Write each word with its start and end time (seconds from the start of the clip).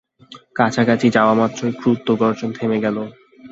কাছাকাছি 0.55 1.07
যাওয়ামাত্র 1.09 1.61
ক্রুদ্ধ 1.79 2.07
গর্জন 2.21 2.49
থেমে 2.57 2.77
গেল। 2.85 2.97